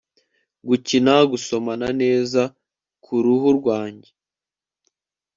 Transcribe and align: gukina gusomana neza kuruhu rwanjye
gukina 0.67 1.13
gusomana 1.31 1.87
neza 2.01 2.41
kuruhu 3.03 3.47
rwanjye 3.59 4.09